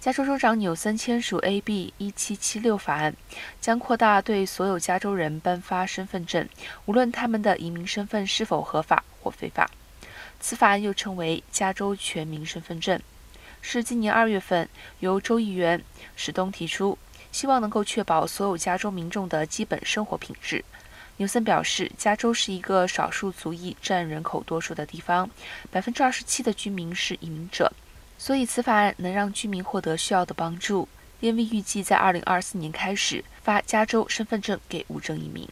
[0.00, 3.14] 加州州长纽森签署 AB 一七七六法案，
[3.60, 6.48] 将扩大对所有加州人颁发身份证，
[6.86, 9.70] 无论他们的移民身份是否合法或非法。
[10.40, 12.98] 此法案又称为加州全民身份证，
[13.60, 14.66] 是今年二月份
[15.00, 15.84] 由州议员
[16.16, 16.96] 史东提出，
[17.30, 20.64] 希望能够确保所有加州民众的基本生活品质。
[21.18, 25.28] 纽森表示，加州是一个少数族裔占人口多数的地方，
[25.70, 27.70] 百分之二十七的居民是移民者。
[28.22, 30.86] 所以，此法案能让居民获得需要的帮助。
[31.20, 35.48] 因为预计在二零二四年开始发加州身份证给无证移民。